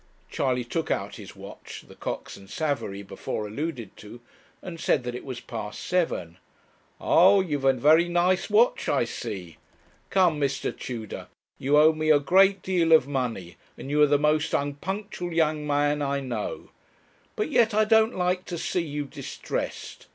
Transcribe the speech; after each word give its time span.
Charley 0.31 0.63
took 0.63 0.89
out 0.89 1.17
his 1.17 1.35
watch 1.35 1.85
the 1.87 1.93
Cox 1.93 2.35
and 2.35 2.49
Savary, 2.49 3.03
before 3.03 3.45
alluded 3.47 3.95
to 3.97 4.19
and 4.63 4.79
said 4.79 5.03
that 5.03 5.13
it 5.13 5.23
was 5.23 5.39
past 5.39 5.79
seven. 5.79 6.37
'Aye; 6.99 7.43
you've 7.47 7.65
a 7.65 7.73
very 7.73 8.07
nice 8.09 8.49
watch, 8.49 8.89
I 8.89 9.05
see. 9.05 9.57
Come, 10.09 10.41
Mr. 10.41 10.75
Tudor, 10.75 11.27
you 11.59 11.77
owe 11.77 11.93
me 11.93 12.09
a 12.09 12.19
great 12.19 12.63
deal 12.63 12.93
of 12.93 13.07
money, 13.07 13.57
and 13.77 13.91
you 13.91 14.01
are 14.01 14.07
the 14.07 14.17
most 14.17 14.55
unpunctual 14.55 15.33
young 15.33 15.67
man 15.67 16.01
I 16.01 16.19
know; 16.19 16.71
but 17.35 17.51
yet 17.51 17.75
I 17.75 17.85
don't 17.85 18.15
like 18.17 18.45
to 18.45 18.57
see 18.57 18.81
you 18.81 19.05
distressed. 19.05 20.07